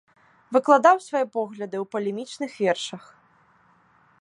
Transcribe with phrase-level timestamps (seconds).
[0.55, 3.03] Выкладаў свае погляды ў палемічных вершах.